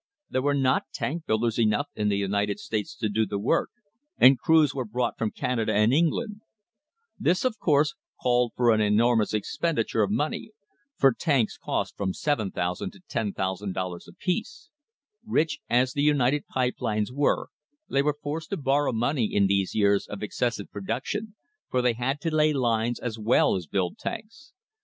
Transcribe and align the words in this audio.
There 0.31 0.41
were 0.41 0.55
not 0.55 0.85
tank 0.91 1.27
builders 1.27 1.59
enough 1.59 1.87
in 1.93 2.09
the 2.09 2.17
United 2.17 2.57
States 2.59 2.95
to 2.95 3.07
do 3.07 3.23
the 3.27 3.37
work, 3.37 3.69
and 4.17 4.39
crews 4.39 4.73
were 4.73 4.83
brought 4.83 5.15
from 5.15 5.29
Canada 5.29 5.75
and 5.75 5.93
England. 5.93 6.41
This, 7.19 7.45
of 7.45 7.59
course, 7.59 7.93
called 8.19 8.53
for 8.55 8.71
an 8.71 8.81
enormous 8.81 9.31
expendi 9.31 9.75
THE 9.75 9.83
HISTORY 9.83 10.03
OF 10.05 10.09
THE 10.09 10.15
STANDARD 10.15 10.17
OIL 10.17 10.25
COMPANY 10.25 10.43
ture 10.47 11.05
of 11.05 11.05
money, 11.05 11.13
for 11.13 11.13
tanks 11.13 11.57
cost 11.59 11.95
from 11.97 12.13
$7,000 12.13 12.91
to 12.93 13.01
$10,000 13.11 14.07
apiece. 14.09 14.69
Rich 15.23 15.59
as 15.69 15.93
the 15.93 16.01
United 16.01 16.47
Pipe 16.47 16.77
Lines 16.81 17.11
were 17.13 17.49
they 17.87 18.01
were 18.01 18.17
forced 18.23 18.49
to 18.49 18.57
bor 18.57 18.85
row 18.85 18.93
money 18.93 19.25
in 19.25 19.45
these 19.45 19.75
years 19.75 20.07
of 20.07 20.23
excessive 20.23 20.71
production, 20.71 21.35
for 21.69 21.83
they 21.83 21.93
had 21.93 22.19
to 22.21 22.33
lay 22.33 22.53
lines 22.53 22.99
as 22.99 23.19
well 23.19 23.55
as 23.55 23.67
build 23.67 23.99
tanks. 23.99 24.51